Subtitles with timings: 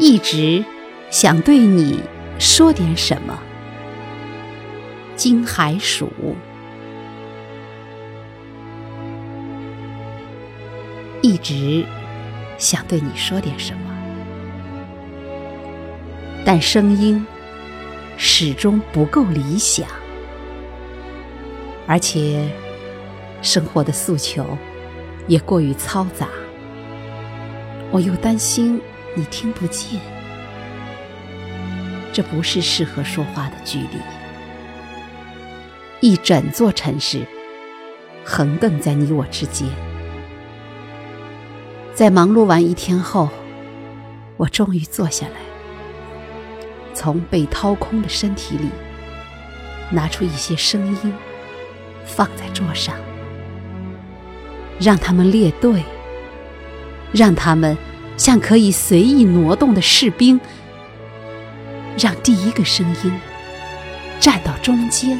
[0.00, 0.64] 一直
[1.10, 2.00] 想对你
[2.38, 3.38] 说点什么。
[5.14, 6.10] 金海曙，
[11.20, 11.84] 一直
[12.56, 13.94] 想对你说点什么，
[16.46, 17.26] 但声音
[18.16, 19.86] 始终不够理想，
[21.86, 22.50] 而且
[23.42, 24.56] 生活的诉求
[25.26, 26.26] 也过于嘈杂，
[27.90, 28.80] 我又担心
[29.16, 30.00] 你听不见，
[32.12, 33.98] 这不是适合说话的距离。
[36.00, 37.26] 一整座城市
[38.24, 39.68] 横亘在你我之间，
[41.92, 43.28] 在忙碌完一天后，
[44.36, 45.34] 我终于坐下来，
[46.94, 48.68] 从被掏空的身体里
[49.90, 51.12] 拿出一些声音，
[52.06, 52.94] 放在桌上，
[54.80, 55.82] 让他们列队，
[57.12, 57.76] 让他们
[58.20, 60.38] 像可以随意挪动的士兵，
[61.98, 63.10] 让第一个声音
[64.20, 65.18] 站到中间。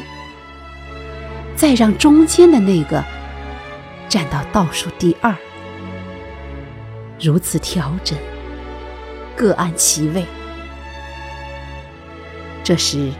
[1.55, 3.03] 再让中间的那个
[4.07, 5.35] 站到倒数第二，
[7.19, 8.15] 如此调整，
[9.35, 10.23] 各安其位。
[12.63, 13.11] 这时，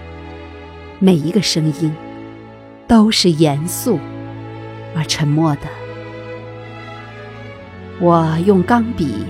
[1.00, 1.92] 每一个声音
[2.88, 4.00] 都是严肃
[4.96, 5.62] 而沉默的。
[8.00, 9.26] 我用钢笔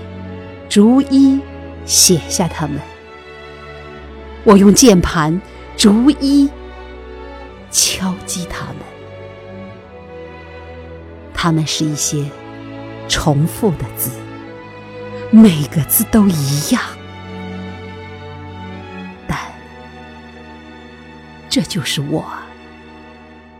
[0.72, 1.38] 逐一
[1.84, 2.80] 写下它们，
[4.42, 5.38] 我用键盘
[5.76, 6.48] 逐一
[7.70, 8.76] 敲击它们。
[11.34, 12.24] 它们是一些
[13.06, 14.12] 重复的字，
[15.30, 16.80] 每个字都一样，
[19.28, 19.38] 但
[21.50, 22.24] 这就是我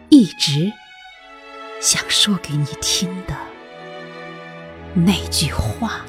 [0.08, 0.72] 一直
[1.78, 3.36] 想说给你听的
[4.94, 6.06] 那句话。